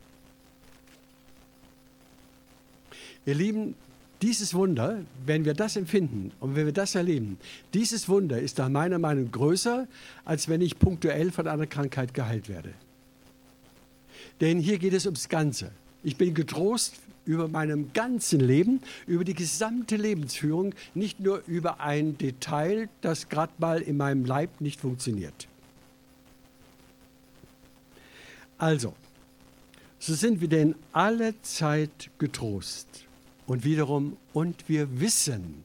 [3.26, 3.74] Ihr Lieben,
[4.22, 7.38] dieses Wunder, wenn wir das empfinden und wenn wir das erleben,
[7.72, 9.86] dieses Wunder ist nach meiner Meinung größer,
[10.24, 12.72] als wenn ich punktuell von einer Krankheit geheilt werde.
[14.40, 15.70] Denn hier geht es ums Ganze.
[16.02, 22.18] Ich bin getrost über meinem ganzen Leben, über die gesamte Lebensführung, nicht nur über ein
[22.18, 25.48] Detail, das gerade mal in meinem Leib nicht funktioniert.
[28.58, 28.94] Also,
[29.98, 33.06] so sind wir denn alle Zeit getrost.
[33.46, 35.64] Und wiederum, und wir wissen,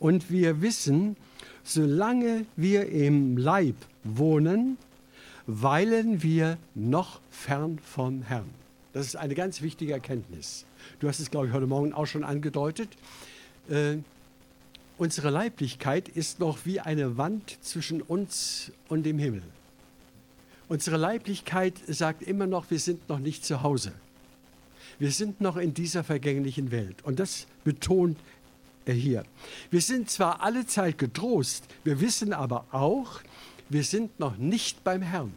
[0.00, 1.16] und wir wissen,
[1.62, 4.76] solange wir im Leib wohnen,
[5.46, 8.50] weilen wir noch fern vom Herrn.
[8.92, 10.66] Das ist eine ganz wichtige Erkenntnis.
[11.00, 12.88] Du hast es, glaube ich, heute Morgen auch schon angedeutet.
[13.68, 13.98] Äh,
[14.98, 19.42] unsere Leiblichkeit ist noch wie eine Wand zwischen uns und dem Himmel.
[20.72, 23.92] Unsere Leiblichkeit sagt immer noch, wir sind noch nicht zu Hause.
[24.98, 27.04] Wir sind noch in dieser vergänglichen Welt.
[27.04, 28.16] Und das betont
[28.86, 29.24] er hier.
[29.70, 33.20] Wir sind zwar alle Zeit getrost, wir wissen aber auch,
[33.68, 35.34] wir sind noch nicht beim Herrn.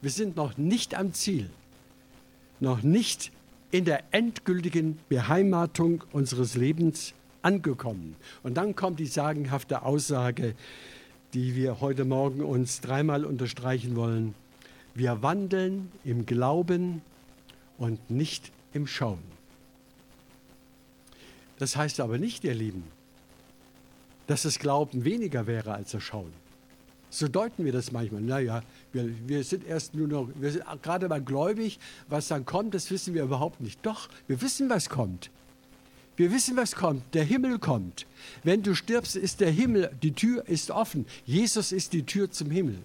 [0.00, 1.48] Wir sind noch nicht am Ziel,
[2.58, 3.30] noch nicht
[3.70, 8.16] in der endgültigen Beheimatung unseres Lebens angekommen.
[8.42, 10.56] Und dann kommt die sagenhafte Aussage,
[11.34, 14.34] die wir heute Morgen uns dreimal unterstreichen wollen.
[14.94, 17.02] Wir wandeln im Glauben
[17.78, 19.22] und nicht im Schauen.
[21.58, 22.84] Das heißt aber nicht, ihr Lieben,
[24.26, 26.32] dass das Glauben weniger wäre als das Schauen.
[27.08, 28.22] So deuten wir das manchmal.
[28.22, 32.74] Naja, wir, wir sind erst nur noch, wir sind gerade mal gläubig, was dann kommt,
[32.74, 33.78] das wissen wir überhaupt nicht.
[33.84, 35.30] Doch, wir wissen, was kommt.
[36.16, 37.14] Wir wissen, was kommt.
[37.14, 38.06] Der Himmel kommt.
[38.42, 41.06] Wenn du stirbst, ist der Himmel, die Tür ist offen.
[41.24, 42.78] Jesus ist die Tür zum Himmel.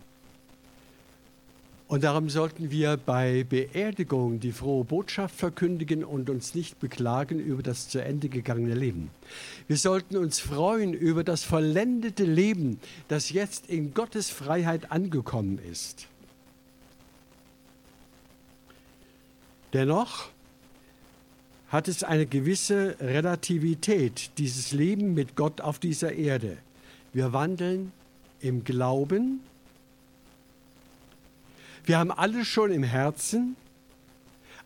[1.87, 7.63] Und darum sollten wir bei Beerdigung die frohe Botschaft verkündigen und uns nicht beklagen über
[7.63, 9.09] das zu Ende gegangene Leben.
[9.67, 16.07] Wir sollten uns freuen über das vollendete Leben, das jetzt in Gottes Freiheit angekommen ist.
[19.71, 20.29] Dennoch
[21.69, 26.57] hat es eine gewisse Relativität, dieses Leben mit Gott auf dieser Erde.
[27.13, 27.91] Wir wandeln
[28.39, 29.41] im Glauben.
[31.83, 33.55] Wir haben alles schon im Herzen,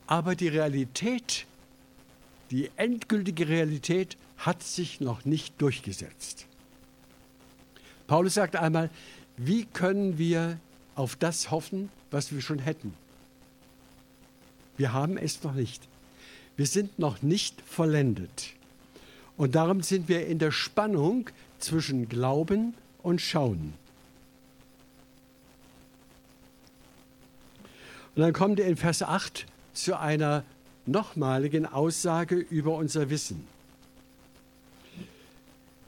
[0.06, 1.46] aber die Realität,
[2.52, 6.46] die endgültige Realität hat sich noch nicht durchgesetzt.
[8.08, 8.90] Paulus sagt einmal,
[9.38, 10.60] wie können wir
[10.96, 12.94] auf das hoffen, was wir schon hätten?
[14.78, 15.88] Wir haben es noch nicht.
[16.62, 18.50] Wir sind noch nicht vollendet.
[19.36, 23.74] Und darum sind wir in der Spannung zwischen Glauben und Schauen.
[28.16, 30.44] Und dann kommt er in Vers 8 zu einer
[30.86, 33.48] nochmaligen Aussage über unser Wissen.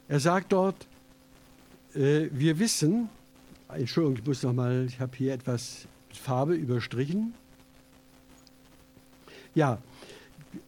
[0.08, 0.88] Er sagt dort,
[1.94, 3.10] äh, wir wissen,
[3.70, 7.36] Entschuldigung, ich muss nochmal, ich habe hier etwas Farbe überstrichen.
[9.54, 9.78] Ja,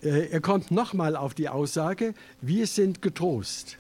[0.02, 3.78] er kommt nochmal auf die Aussage, wir sind getrost.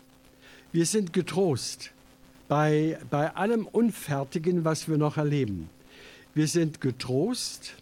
[0.71, 1.91] Wir sind getrost
[2.47, 5.69] bei, bei allem Unfertigen, was wir noch erleben.
[6.33, 7.75] Wir sind getrost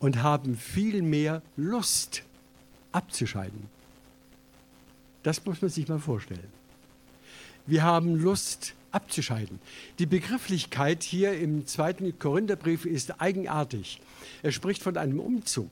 [0.00, 2.24] und haben viel mehr Lust
[2.90, 3.68] abzuscheiden.
[5.22, 6.52] Das muss man sich mal vorstellen.
[7.66, 9.60] Wir haben Lust abzuscheiden.
[10.00, 14.00] Die Begrifflichkeit hier im zweiten Korintherbrief ist eigenartig.
[14.42, 15.70] Er spricht von einem Umzug.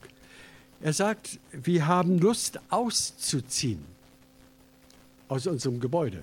[0.82, 3.84] Er sagt, wir haben Lust auszuziehen
[5.28, 6.22] aus unserem Gebäude.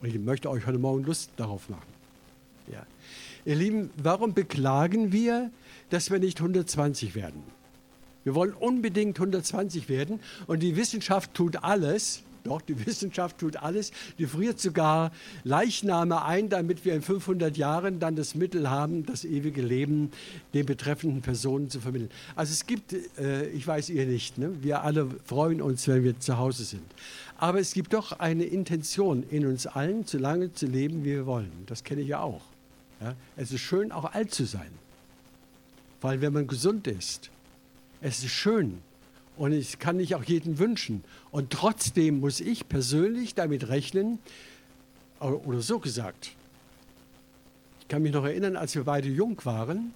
[0.00, 1.92] Und ich möchte euch heute Morgen Lust darauf machen.
[2.72, 2.86] Ja.
[3.44, 5.50] Ihr Lieben, warum beklagen wir,
[5.90, 7.42] dass wir nicht 120 werden?
[8.24, 13.92] Wir wollen unbedingt 120 werden und die Wissenschaft tut alles, doch, die Wissenschaft tut alles.
[14.18, 15.12] Die friert sogar
[15.44, 20.10] Leichname ein, damit wir in 500 Jahren dann das Mittel haben, das ewige Leben
[20.54, 22.10] den betreffenden Personen zu vermitteln.
[22.34, 24.50] Also es gibt, äh, ich weiß ihr nicht, ne?
[24.62, 26.84] wir alle freuen uns, wenn wir zu Hause sind.
[27.38, 31.26] Aber es gibt doch eine Intention in uns allen, so lange zu leben, wie wir
[31.26, 31.50] wollen.
[31.66, 32.42] Das kenne ich ja auch.
[33.00, 33.14] Ja?
[33.36, 34.70] Es ist schön, auch alt zu sein.
[36.00, 37.30] Allem, wenn man gesund ist.
[38.00, 38.80] Es ist schön.
[39.42, 41.02] Und ich kann nicht auch jedem wünschen.
[41.32, 44.20] Und trotzdem muss ich persönlich damit rechnen,
[45.18, 46.30] oder so gesagt.
[47.80, 49.92] Ich kann mich noch erinnern, als wir beide jung waren,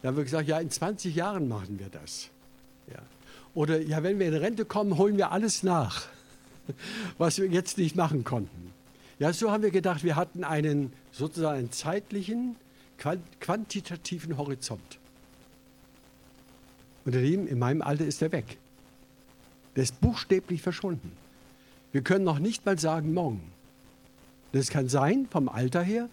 [0.00, 2.28] da haben wir gesagt, ja, in 20 Jahren machen wir das.
[2.86, 3.00] Ja.
[3.52, 6.06] Oder ja, wenn wir in Rente kommen, holen wir alles nach
[7.18, 8.72] was wir jetzt nicht machen konnten.
[9.18, 12.54] Ja, so haben wir gedacht, wir hatten einen sozusagen einen zeitlichen,
[13.40, 15.00] quantitativen Horizont.
[17.04, 18.56] Und in meinem Alter ist er weg.
[19.76, 21.12] Der ist buchstäblich verschwunden.
[21.92, 23.40] Wir können noch nicht mal sagen morgen.
[24.52, 26.08] Das kann sein, vom Alter her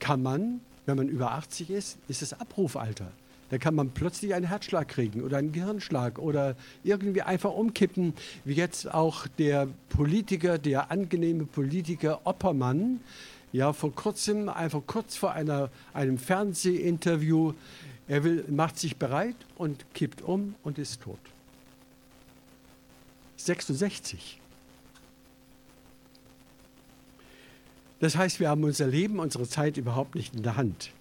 [0.00, 3.10] kann man, wenn man über 80 ist, ist es Abrufalter.
[3.50, 8.12] Da kann man plötzlich einen Herzschlag kriegen oder einen Gehirnschlag oder irgendwie einfach umkippen,
[8.44, 13.00] wie jetzt auch der Politiker, der angenehme Politiker Oppermann,
[13.52, 17.54] ja, vor kurzem, einfach kurz vor einer, einem Fernsehinterview,
[18.06, 21.18] er will, macht sich bereit und kippt um und ist tot.
[23.38, 24.40] 66.
[28.00, 30.92] Das heißt, wir haben unser Leben, unsere Zeit überhaupt nicht in der Hand.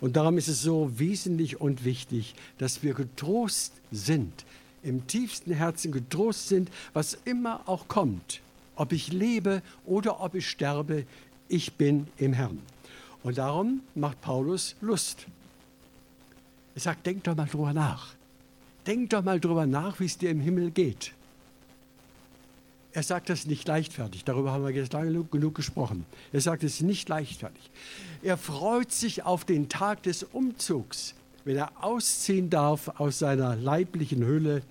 [0.00, 4.44] Und darum ist es so wesentlich und wichtig, dass wir getrost sind,
[4.82, 8.40] im tiefsten Herzen getrost sind, was immer auch kommt.
[8.76, 11.04] Ob ich lebe oder ob ich sterbe,
[11.48, 12.60] ich bin im Herrn.
[13.24, 15.26] Und darum macht Paulus Lust.
[16.74, 18.14] Er sagt, denk doch mal drüber nach.
[18.86, 21.12] Denk doch mal drüber nach, wie es dir im Himmel geht.
[22.92, 26.06] Er sagt das nicht leichtfertig, darüber haben wir jetzt lange genug gesprochen.
[26.32, 27.70] Er sagt es nicht leichtfertig.
[28.22, 31.14] Er freut sich auf den Tag des Umzugs,
[31.44, 34.62] wenn er ausziehen darf aus seiner leiblichen Hülle,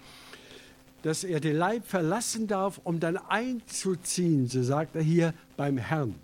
[1.04, 6.16] dass er den Leib verlassen darf, um dann einzuziehen, so sagt er hier, beim Herrn.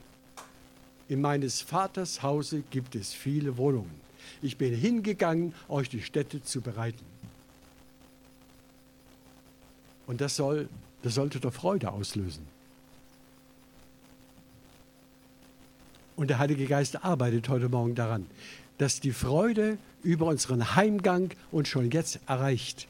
[1.07, 3.93] In meines Vaters Hause gibt es viele Wohnungen.
[4.41, 7.05] Ich bin hingegangen, euch die Städte zu bereiten.
[10.07, 10.67] Und das soll
[11.03, 12.47] das sollte doch Freude auslösen.
[16.15, 18.25] Und der Heilige Geist arbeitet heute Morgen daran,
[18.77, 22.87] dass die Freude über unseren Heimgang uns schon jetzt erreicht.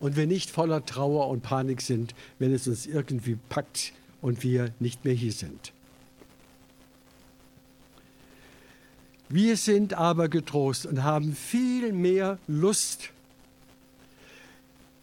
[0.00, 4.72] Und wir nicht voller Trauer und Panik sind, wenn es uns irgendwie packt und wir
[4.80, 5.72] nicht mehr hier sind.
[9.28, 13.10] Wir sind aber getrost und haben viel mehr Lust.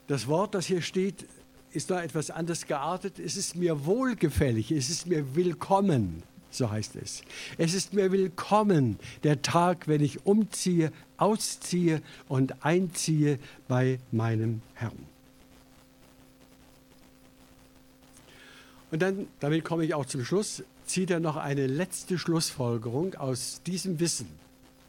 [0.08, 1.26] Das Wort, das hier steht,
[1.74, 3.20] ist da etwas anders geartet.
[3.20, 7.22] Es ist mir wohlgefällig, es ist mir willkommen, so heißt es.
[7.58, 15.06] Es ist mir willkommen, der Tag, wenn ich umziehe, ausziehe und einziehe bei meinem Herrn.
[18.92, 23.62] Und dann, damit komme ich auch zum Schluss, zieht er noch eine letzte Schlussfolgerung aus
[23.68, 24.28] diesem Wissen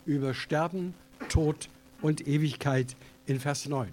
[0.06, 0.94] über Sterben,
[1.28, 1.68] Tod
[2.00, 3.90] und Ewigkeit in Vers 9.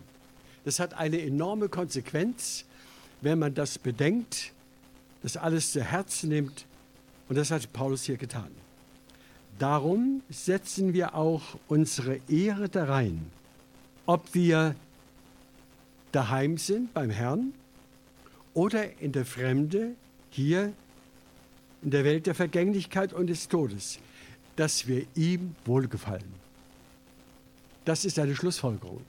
[0.63, 2.65] Das hat eine enorme Konsequenz
[3.21, 4.53] wenn man das bedenkt,
[5.23, 6.65] das alles zu Herzen nimmt.
[7.29, 8.51] Und das hat Paulus hier getan.
[9.59, 13.31] Darum setzen wir auch unsere Ehre da rein,
[14.05, 14.75] ob wir
[16.11, 17.53] daheim sind beim Herrn
[18.53, 19.95] oder in der Fremde
[20.29, 20.73] hier
[21.81, 23.99] in der Welt der Vergänglichkeit und des Todes,
[24.55, 26.33] dass wir ihm wohlgefallen.
[27.85, 29.01] Das ist eine Schlussfolgerung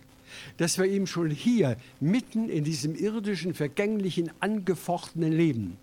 [0.56, 5.78] dass wir ihm schon hier, mitten in diesem irdischen, vergänglichen, angefochtenen Leben,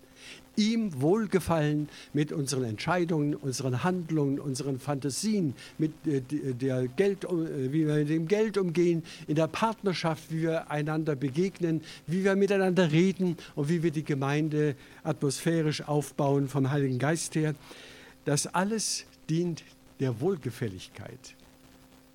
[0.56, 7.86] ihm wohlgefallen mit unseren Entscheidungen, unseren Handlungen, unseren Fantasien, mit äh, der Geld, äh, wie
[7.86, 12.90] wir mit dem Geld umgehen, in der Partnerschaft, wie wir einander begegnen, wie wir miteinander
[12.90, 17.54] reden und wie wir die Gemeinde atmosphärisch aufbauen vom Heiligen Geist her.
[18.24, 19.62] Das alles dient
[20.00, 21.35] der Wohlgefälligkeit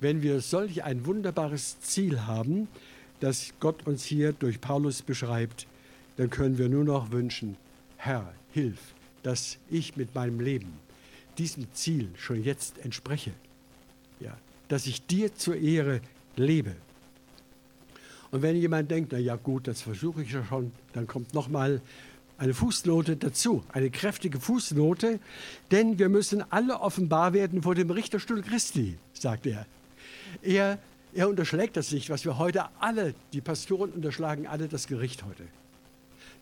[0.02, 2.68] wenn wir solch ein wunderbares Ziel haben,
[3.20, 5.66] das Gott uns hier durch Paulus beschreibt,
[6.16, 7.56] dann können wir nur noch wünschen,
[7.96, 8.78] Herr, hilf,
[9.22, 10.72] dass ich mit meinem Leben
[11.38, 13.32] diesem Ziel schon jetzt entspreche.
[14.20, 14.36] Ja,
[14.68, 16.00] dass ich dir zur Ehre
[16.36, 16.74] lebe.
[18.30, 21.80] Und wenn jemand denkt, na ja gut, das versuche ich ja schon, dann kommt nochmal
[22.38, 25.20] eine Fußnote dazu, eine kräftige Fußnote,
[25.70, 29.66] denn wir müssen alle offenbar werden vor dem Richterstuhl Christi, sagt er.
[30.42, 30.78] Er,
[31.14, 35.44] er unterschlägt das nicht, was wir heute alle, die Pastoren unterschlagen alle das Gericht heute.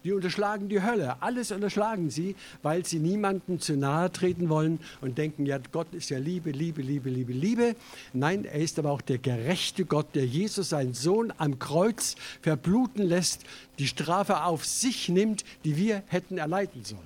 [0.02, 1.20] Die unterschlagen die Hölle.
[1.20, 6.08] Alles unterschlagen sie, weil sie niemandem zu nahe treten wollen und denken, ja, Gott ist
[6.08, 7.76] ja Liebe, Liebe, Liebe, Liebe, Liebe.
[8.14, 13.02] Nein, er ist aber auch der gerechte Gott, der Jesus, seinen Sohn, am Kreuz verbluten
[13.02, 13.44] lässt,
[13.78, 17.02] die Strafe auf sich nimmt, die wir hätten erleiden sollen.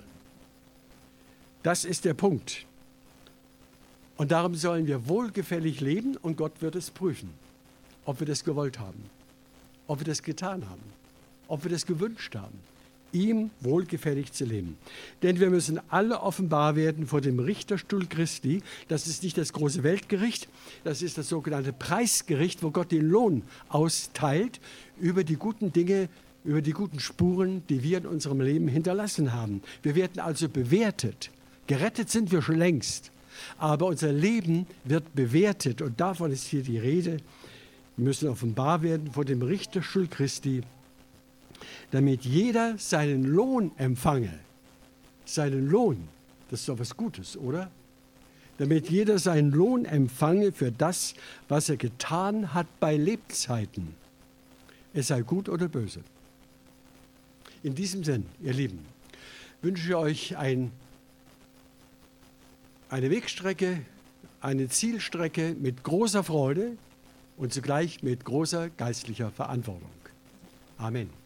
[1.64, 2.64] Das ist der Punkt.
[4.17, 7.31] Und darum sollen wir wohlgefällig leben und Gott wird es prüfen,
[8.05, 9.11] ob wir das gewollt haben,
[9.87, 10.83] ob wir das getan haben,
[11.49, 12.59] ob wir das gewünscht haben
[13.15, 14.77] ihm wohlgefällig zu leben.
[15.23, 18.61] Denn wir müssen alle offenbar werden vor dem Richterstuhl Christi.
[18.89, 20.49] Das ist nicht das große Weltgericht,
[20.83, 24.61] das ist das sogenannte Preisgericht, wo Gott den Lohn austeilt
[25.01, 26.09] über die guten Dinge,
[26.45, 29.62] über die guten Spuren, die wir in unserem Leben hinterlassen haben.
[29.83, 31.31] Wir werden also bewertet.
[31.67, 33.11] Gerettet sind wir schon längst,
[33.59, 37.18] aber unser Leben wird bewertet und davon ist hier die Rede.
[37.97, 40.62] Wir müssen offenbar werden vor dem Richterstuhl Christi
[41.91, 44.39] damit jeder seinen Lohn empfange.
[45.24, 46.09] Seinen Lohn,
[46.51, 47.70] das ist doch was Gutes, oder?
[48.59, 51.14] Damit jeder seinen Lohn empfange für das,
[51.49, 53.95] was er getan hat bei Lebzeiten.
[54.93, 56.01] Es sei gut oder böse.
[57.62, 58.80] In diesem Sinn, ihr Lieben,
[59.62, 60.70] wünsche ich euch ein,
[62.95, 63.80] eine Wegstrecke,
[64.40, 66.76] eine Zielstrecke mit großer Freude
[67.36, 69.90] und zugleich mit großer geistlicher Verantwortung.
[70.78, 71.24] Amen.